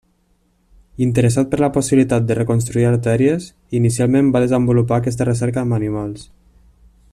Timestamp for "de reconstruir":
2.31-2.87